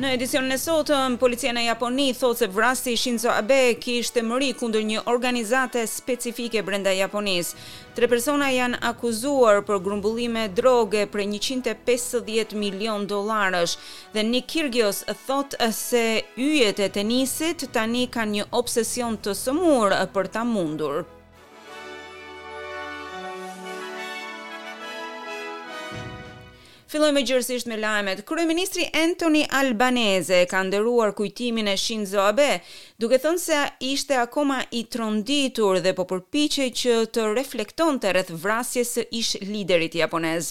[0.00, 4.46] Në edicionin në sotëm, policia në Japoni thotë se vrasti Shinzo Abe kishtë të mëri
[4.56, 7.50] kundër një organizate specifike brenda Japonis.
[7.98, 13.76] Tre persona janë akuzuar për grumbullime droge për 150 milion dolarës
[14.16, 16.06] dhe një Kyrgios thotë se
[16.40, 21.02] yjet e tenisit tani kanë një obsesion të sëmur për ta mundur.
[26.90, 28.22] Filloj me gjërësisht me lajmet.
[28.26, 32.48] Kryeministri Anthony Albanese ka ndëruar kujtimin e Shinzo Abe,
[32.98, 33.58] duke thënë se
[33.92, 40.50] ishte akoma i tronditur dhe po përpiqej që të reflektonte rreth vrasjes së ish-liderit japonez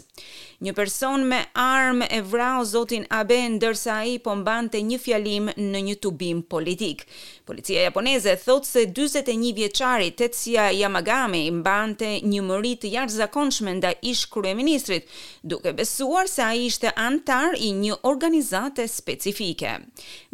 [0.66, 5.82] një person me armë e vrau zotin Abe ndërsa ai po mbante një fjalim në
[5.90, 7.06] një tubim politik.
[7.48, 14.26] Policia japoneze thot se 41 vjeçari Tetsuya Yamagami mbante një mëri të jashtëzakonshme ndaj ish
[14.34, 15.08] kryeministrit,
[15.44, 19.78] duke besuar se ai ishte antar i një organizate specifike.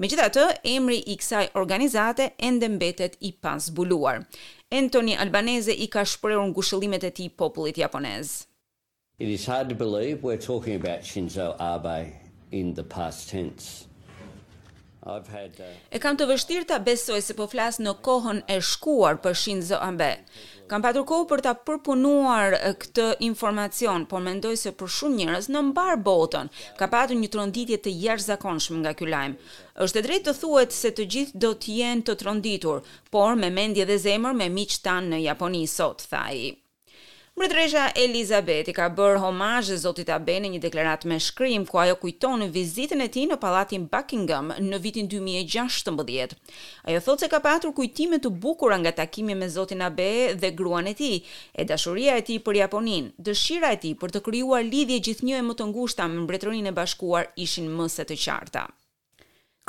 [0.02, 4.24] Megjithatë, emri i kësaj organizate ende mbetet i pazbuluar.
[4.74, 8.34] Anthony Albanese i ka shprehur ngushëllimet e tij popullit japonez.
[9.18, 12.12] It is hard to believe we're talking about Shinzo Abe
[12.52, 13.88] in the past tense.
[15.08, 18.58] I've had uh, E kam të vështirë ta besoj se po flas në kohën e
[18.72, 20.10] shkuar për Shinzo Abe.
[20.68, 25.64] Kam patur kohë për ta përpunuar këtë informacion, por mendoj se për shumë njerëz në
[25.70, 29.38] mbar botën ka patur një tronditje të jashtëzakonshme nga ky lajm.
[29.88, 32.84] Është drejt të thuhet se të gjithë do të jenë të tronditur,
[33.16, 36.44] por me mendje dhe zemër me miqtan në Japoni sot, thaj.
[37.36, 42.46] Mbretëresha Elizabeti ka bërë homazh zotit Aben në një deklaratë me shkrim ku ajo kujton
[42.54, 46.38] vizitën e tij në pallatin Buckingham në vitin 2016.
[46.88, 50.08] Ajo thotë se ka pasur kujtime të bukura nga takimi me zotin Abe
[50.46, 51.18] dhe gruan e tij,
[51.60, 55.44] e dashuria e tij për Japoninë, dëshira e tij për të krijuar lidhje gjithnjë e
[55.50, 58.66] më të ngushta me Mbretërinë e Bashkuar ishin më se të qarta.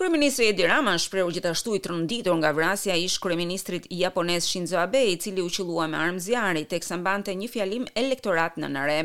[0.01, 5.05] Kryeministri Edi Rama shprehu gjithashtu i tronditur nga vrasja e ish kryeministrit japonez Shinzo Abe,
[5.07, 8.99] i cili u qellua me armë zjarri teksa mbante një fjalim elektorat në Nare.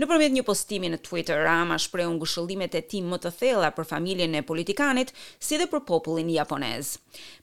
[0.00, 4.32] Nëpërmjet një postimi në Twitter, Rama shprehu ngushëllimet e tij më të thella për familjen
[4.34, 6.94] e politikanit, si dhe për popullin japonez.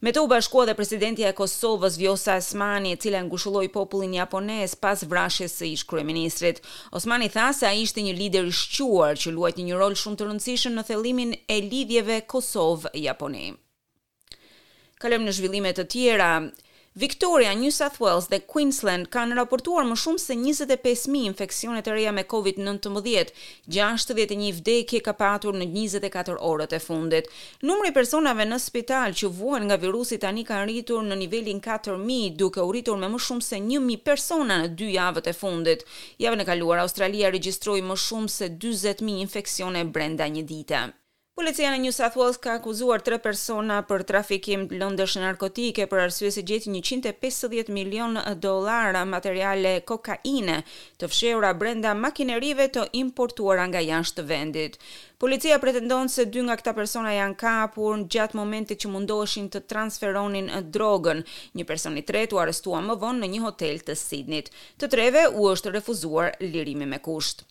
[0.01, 4.73] Me të u bashkua dhe presidentja e Kosovës Vjosa Osmani, e cila ngushëlloi popullin japonez
[4.75, 6.63] pas vrasjes së ish kryeministrit.
[6.91, 10.27] Osmani tha se ai ishte një lider i shquar që luajti një rol shumë të
[10.31, 13.49] rëndësishëm në thellimin e lidhjeve Kosovë Kosovë, Japoni.
[14.99, 16.31] Kalëm në zhvillimet të tjera,
[16.99, 22.11] Victoria, New South Wales dhe Queensland kanë raportuar më shumë se 25.000 infeksionet e reja
[22.11, 23.29] me COVID-19,
[23.69, 27.29] 61 vdekje ka patur në 24 orët e fundit.
[27.61, 32.59] Numri personave në spital që vuan nga virusi tani ka rritur në nivelin 4.000, duke
[32.65, 35.85] u rritur me më shumë se 1.000 persona në dy javët e fundit.
[36.25, 40.87] Javën e kaluar, Australia registroi më shumë se 40.000 infeksione brenda një dite.
[41.39, 46.01] Policia në New South Wales ka akuzuar tre persona për trafikim të lëndësh narkotike për
[46.05, 50.57] arsye se gjeti 150 milion dollarë materiale kokaine
[50.99, 54.75] të fshehura brenda makinerive të importuara nga jashtë vendit.
[55.23, 59.61] Policia pretendon se dy nga këta persona janë kapur në gjatë momentit që mundoheshin të
[59.71, 61.23] transferonin drogën.
[61.55, 64.43] Një person i tretë u arrestua më vonë në një hotel të Sydney.
[64.75, 67.45] Të treve u është refuzuar lirimi me kusht.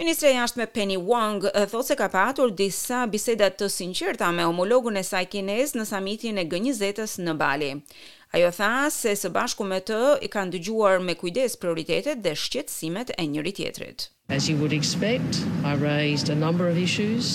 [0.00, 4.30] Ministre e jashtë me Penny Wong eh, thot se ka patur disa bisedat të sinqerta
[4.32, 7.68] me homologun e saj kines në samitin e gënjizetës në Bali.
[8.38, 13.12] Ajo tha se së bashku me të i kanë dëgjuar me kujdes prioritetet dhe shqetsimet
[13.18, 14.06] e njëri tjetrit.
[14.32, 17.34] As you would expect, I raised a number of issues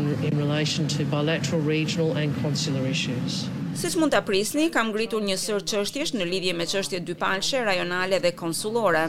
[0.00, 3.40] in in relation to bilateral, regional and consular issues.
[3.84, 8.20] Siç mund ta prisni, kam ngritur një sër çështjesh në lidhje me çështjet dypalshe, rajonale
[8.26, 9.08] dhe konsullore.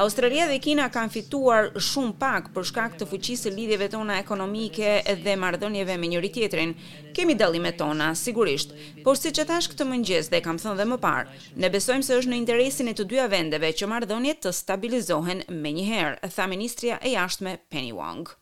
[0.00, 4.94] Australia dhe Kina kanë fituar shumë pak për shkak të fuqisë lidhjeve tona ekonomike
[5.26, 6.72] dhe marrëdhënieve me njëri tjetrin.
[7.16, 8.72] Kemi dallimet tona sigurisht,
[9.04, 11.28] por siç e thash këtë mëngjes dhe kam thënë edhe më parë,
[11.60, 16.22] ne besojmë se është në interesin e të dyja vendeve që marrëdhëniet të stabilizohen menjëherë,
[16.32, 18.32] tha ministrja e jashtme Penny Wong.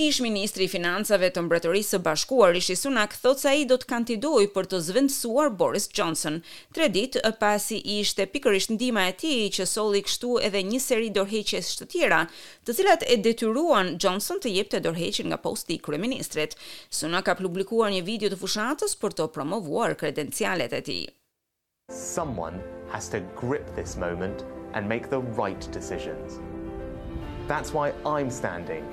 [0.00, 3.88] Ish ministri i financave të mbretërisë së bashkuar Rishi Sunak thot se ai do të
[3.92, 6.36] kandidojë për të zvendësuar Boris Johnson.
[6.70, 11.08] Tre ditë pasi i ishte pikërisht ndihma e tij që solli kështu edhe një seri
[11.18, 12.20] dorëheqjes të tjera,
[12.62, 16.54] të cilat e detyruan Johnson të jepte dorëheqjen nga posti i kryeministrit.
[16.94, 21.02] Sunak ka publikuar një video të fushatës për të promovuar kredencialet e tij.
[22.04, 22.62] Someone
[22.94, 26.38] has to grip this moment and make the right decisions.
[27.50, 28.86] That's why I'm standing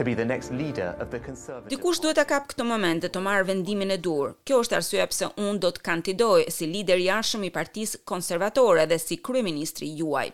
[0.00, 1.70] to be the next leader of the Conservative.
[1.78, 4.32] Dikush duhet ta kap këtë moment dhe të marr vendimin e dur.
[4.48, 8.96] Kjo është arsyeja pse unë do të kandidoj si lider jashtëm i Partisë Konservatore dhe
[9.02, 10.30] si kryeministri juaj.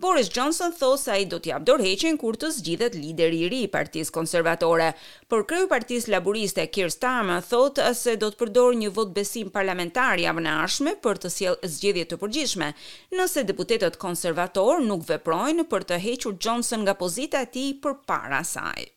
[0.00, 3.60] Boris Johnson thosë se ai do t'i jap dorëheqjen kur të zgjidhet lideri i ri
[3.66, 4.88] i Partisë Konservatore,
[5.30, 9.52] por kryu i Partisë Laboriste Keir Starmer thotë se do të përdor një vot besim
[9.54, 12.72] parlamentar javën e ardhshme për të sjellë zgjedhje të përgjithshme,
[13.20, 18.93] nëse deputetët konservatorë nuk veprojnë për të hequr Johnson nga pozita e tij përpara saj.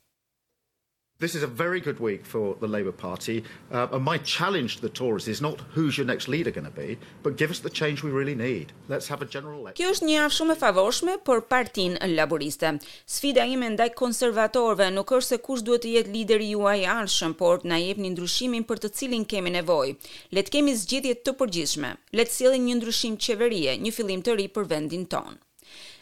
[1.20, 3.44] This is a very good week for the Labour Party.
[3.74, 6.70] Uh, and my challenge to the Tories is not who's your next leader going to
[6.82, 8.72] be, but give us the change we really need.
[8.88, 9.82] Let's have a general election.
[9.82, 12.76] Kjo është një javë shumë e favorshme për Partinë Laboriste.
[13.18, 17.34] Sfida ime ndaj konservatorëve nuk është se kush duhet të jetë lideri juaj i ardhshëm,
[17.42, 19.98] por na jepni ndryshimin për të cilin kemi nevojë.
[20.38, 21.96] Le të kemi zgjidhje të përgjithshme.
[22.20, 25.40] Le të sillim një ndryshim qeverie, një fillim të ri për vendin tonë.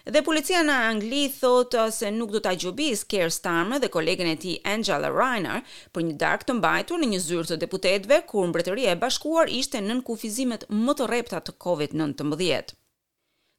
[0.06, 4.28] Dhe policia në Angli thotë uh, se nuk do t'a agjubis Keir Starmer dhe kolegen
[4.30, 5.64] e ti Angela Reiner
[5.98, 9.82] për një dark të mbajtur në një zyrë të deputetve, kur mbretëria e bashkuar ishte
[9.82, 12.76] nën kufizimet më të repta të COVID-19.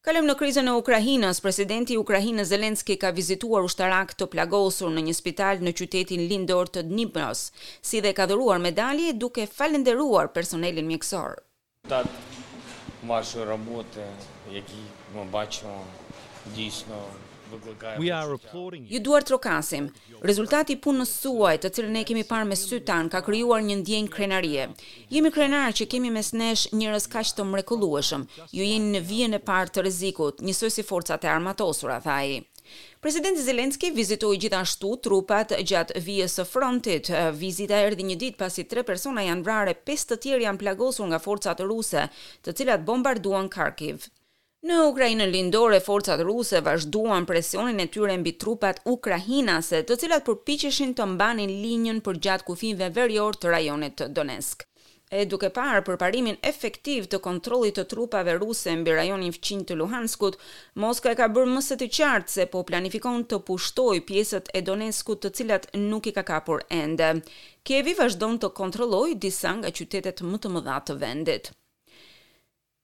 [0.06, 5.02] Kalem në krizën e Ukrahinës, presidenti i Ukrahinës Zelenski ka vizituar ushtarak të plagosur në
[5.10, 7.48] një spital në qytetin lindor të Dnipros,
[7.82, 11.42] si dhe ka dhuruar medalje duke falenderuar personelin mjekësor.
[17.98, 18.86] We are reporting.
[18.88, 19.88] Ju duar trokasim.
[20.22, 23.76] Rezultati i punës suaj, të cilën ne kemi parë me sy tan, ka krijuar një
[23.80, 24.64] ndjenjë krenarie.
[25.10, 28.26] Jemi krenarë që kemi mes nesh njerëz kaq të mrekullueshëm.
[28.56, 32.38] Ju jeni në vijën e parë të rrezikut, njësoj si forcat e armatosura, tha ai.
[33.00, 37.10] Presidenti Zelenski vizitoi gjithashtu trupat gjatë vijës së frontit.
[37.38, 41.22] Vizita erdhi një ditë pasi tre persona janë vrarë, pesë të tjerë janë plagosur nga
[41.26, 42.08] forcat ruse,
[42.42, 44.08] të cilat bombarduan Kharkiv.
[44.66, 50.94] Në Ukrajinë lindore, forcat ruse vazhduan presionin e tyre mbi trupat ukrainase, të cilat përpiqeshin
[50.98, 54.64] të mbanin linjën për gjatë kufinve verjor të rajonit të Donetsk.
[55.16, 60.38] E duke parë përparimin efektiv të kontrollit të trupave ruse mbi rajonin fqin të Luhanskut,
[60.86, 64.64] Moskva e ka bërë më së të qartë se po planifikon të pushtojë pjesët e
[64.70, 67.12] Donetskut të cilat nuk i ka kapur ende.
[67.62, 71.52] Kjevi vazhdon të kontrollojë disa nga qytetet më të mëdha të vendit.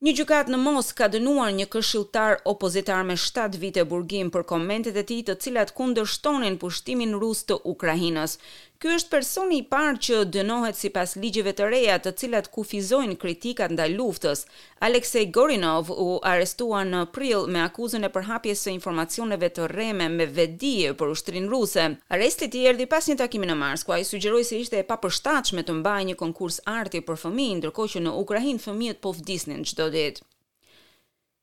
[0.03, 4.97] Një gjukat në Mos ka dënuar një këshilltar opozitar me 7 vite burgim për komentet
[5.03, 8.35] e tij të cilat kundërshtonin pushtimin rus të Ukrainës.
[8.83, 13.71] Ky është personi i parë që dënohet sipas ligjeve të reja, të cilat kufizojnë kritikat
[13.77, 14.41] ndaj luftës.
[14.83, 20.27] Aleksej Gorinov u arrestua në prill me akuzën e përhapjes së informacioneve të rreme me
[20.41, 21.87] vedi për ushtrinë ruse.
[22.19, 25.63] Arresti i erdhi pas një takimi në Mars, ku ai sugjeroi se ishte e papërshtatshme
[25.63, 29.93] të mbajë një konkurs arti për fëmijë, ndërkohë që në Ukrainë fëmijët po vdisnin çdo
[29.95, 30.25] ditë.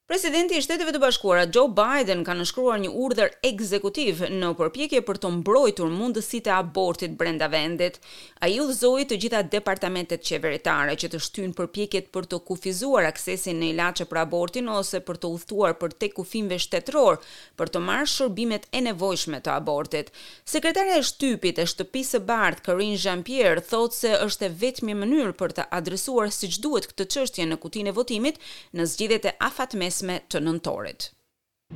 [0.10, 5.18] Presidenti i Shteteve të Bashkuara Joe Biden ka nënshkruar një urdhër ekzekutiv në përpjekje për
[5.22, 8.00] të mbrojtur mundësitë e abortit brenda vendit.
[8.42, 13.68] Ai udhëzoi të gjitha departamentet qeveritare që të shtyjnë përpjekjet për të kufizuar aksesin në
[13.76, 17.22] ilaçe për abortin ose për të udhëtuar për tek kufimve shtetëror
[17.62, 20.10] për të marrë shërbimet e nevojshme të abortit.
[20.56, 25.38] Sekretarja e shtypit e shtëpisë së bardhë Karin Jean-Pierre thotë se është e vetmja mënyrë
[25.44, 28.42] për të adresuar siç duhet këtë çështje në kutinë e votimit
[28.74, 31.10] në zgjidhjet e afatmes mesme të nëntorit.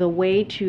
[0.02, 0.68] The way to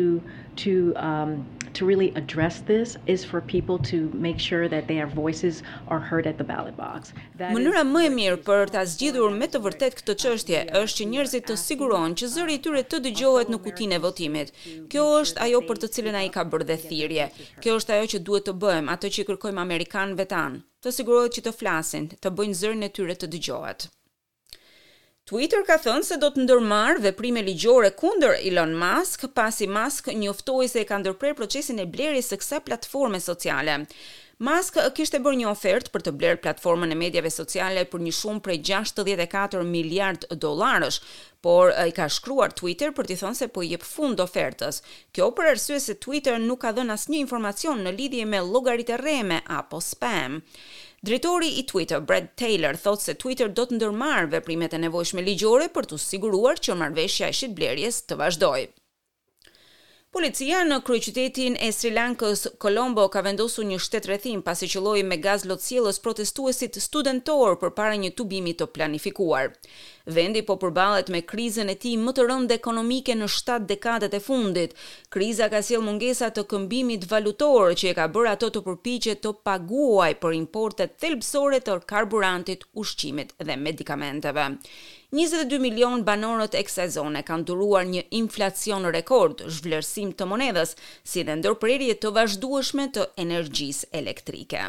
[0.63, 0.71] to
[1.03, 1.31] um
[1.77, 5.57] to really address this is for people to make sure that their voices
[5.95, 7.09] are heard at the ballot box.
[7.41, 11.09] That Mënyra më e mirë për ta zgjidhur me të vërtet këtë çështje është që
[11.15, 14.53] njerëzit të sigurohen që zëri i tyre të dëgjohet në kutinë e votimit.
[14.93, 17.27] Kjo është ajo për të cilën ai ka bërë dhe thirrje.
[17.65, 21.33] Kjo është ajo që duhet të bëjmë, atë që i kërkojmë amerikanëve tan, të sigurohet
[21.41, 23.89] që të flasin, të bëjnë zërin e tyre të dëgjohet.
[25.25, 30.67] Twitter ka thënë se do të ndërmarrë veprime ligjore kundër Elon Musk pasi Musk njoftoi
[30.69, 33.79] se e ka ndërprer procesin e blerjes së kësaj platforme sociale.
[34.45, 38.43] Musk kishte bërë një ofertë për të blerë platformën e medjave sociale për një shumë
[38.45, 40.99] prej 64 miliard dollarësh,
[41.45, 44.83] por i ka shkruar Twitter për t'i thënë se po i jep fund ofertës.
[45.13, 49.41] Kjo për arsye se Twitter nuk ka dhënë asnjë informacion në lidhje me llogaritë rreme
[49.61, 50.37] apo spam.
[51.05, 55.67] Drejtori i Twitter, Brad Taylor, thotë se Twitter do të ndërmarrë veprimet e nevojshme ligjore
[55.75, 58.65] për të siguruar që marrveshja e shitblerjes të vazhdojë.
[60.15, 65.17] Policia në kryeqytetin e Sri Lankës, Colombo, ka vendosur një shtet rrethim pasi që me
[65.27, 69.51] gaz lotësjellës protestuesit studentor përpara një tubimi të planifikuar.
[70.05, 74.19] Vendi po përballet me krizën e tij më të rëndë ekonomike në 7 dekadat e
[74.21, 74.75] fundit.
[75.09, 79.31] Kriza ka sjell mungesa të këmbimit valutor që e ka bërë ato të përpiqet të
[79.49, 84.45] paguaj për importet thelbësore të karburantit, ushqimit dhe medikamenteve.
[85.17, 91.25] 22 milion banorët e kësaj zone kanë duruar një inflacion rekord, zhvlerësim të monedhës, si
[91.25, 94.67] dhe ndërprerje të vazhdueshme të energjisë elektrike.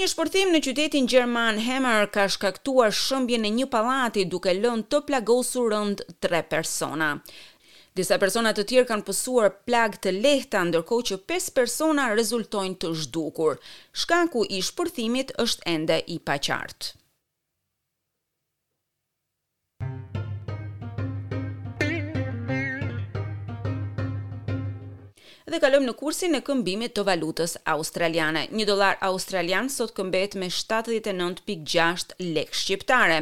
[0.00, 5.00] Një shpërthim në qytetin Gjerman, Hemer ka shkaktuar shëmbje në një palati duke lënë të
[5.10, 7.10] plagosur rënd tre persona.
[8.00, 12.90] Disa persona të tjerë kanë pësuar plag të lehta, ndërkohë që 5 persona rezultojnë të
[13.04, 13.62] zhdukur.
[14.04, 16.92] Shkaku i shpërthimit është ende i paqartë.
[25.54, 28.40] dhe kalojmë në kursin e këmbimit të valutës australiane.
[28.50, 33.20] 1 dollar australian sot këmbet me 79.6 lekë shqiptare,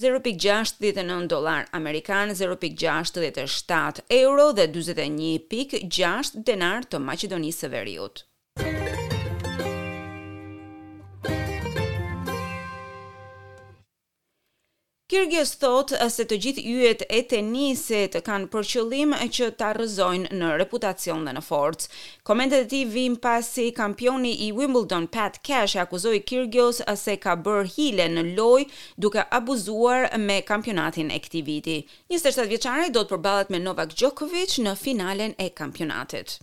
[0.00, 8.24] 0.69 dollar amerikan, 0.67 euro dhe 41.6 denar të Maqedonisë së Veriut.
[15.14, 20.46] Kyrgjës thot se të gjithë yjet e tenisit kanë për qëllim që ta rrëzojnë në
[20.62, 21.84] reputacion dhe në forcë.
[22.30, 27.36] Komentet e tij vin pasi kampioni i Wimbledon Pat Cash e akuzoi Kyrgjës se ka
[27.46, 28.66] bër hile në lojë
[29.06, 31.76] duke abuzuar me kampionatin e këtij viti.
[32.18, 36.40] 27 vjeçari do të përballet me Novak Djokovic në finalen e kampionatit.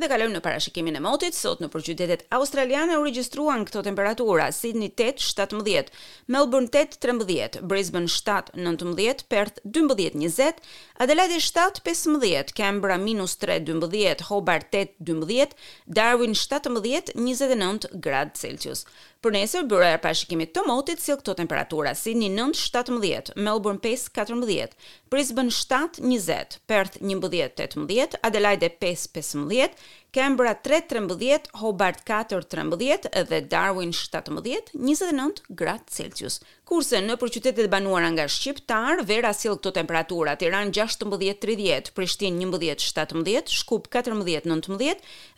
[0.00, 4.46] Dhe kalojmë në parashikimin e motit, sot në për qytetet australiane u regjistruan këto temperatura,
[4.56, 5.90] Sydney 8, 17,
[6.32, 10.64] Melbourne 8, 13, Brisbane 7, 19, Perth 12, 20,
[11.04, 15.52] Adelaide 7, 15, Kembra minus 3, 12, Hobart 8, 12,
[16.00, 18.86] Darwin 17, 29 gradë Celsius.
[19.20, 24.06] Për nesër, bërë e pashikimi të motit, si këto temperatura, Sydney 9, 17, Melbourne 5,
[24.16, 24.72] 14,
[25.12, 27.52] Brisbane 7, 20, Perth 11,
[27.82, 29.76] 18, Adelaide 5, 15,
[30.10, 36.40] Kembra 3-13, Hobart 4-13 dhe Darwin 17, 29 gradë Celsius.
[36.66, 43.54] Kurse në për qytetet banuar nga Shqiptar, vera silë këto temperatura, Tiran 16-30, Prishtin 11-17,
[43.60, 44.80] Shkup 14-19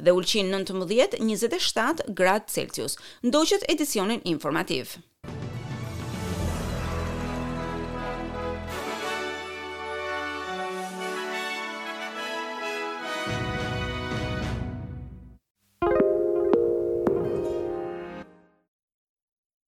[0.00, 2.96] dhe Ulqin 19-27 gradë Celsius.
[3.28, 4.96] Ndoqët edisionin informativ.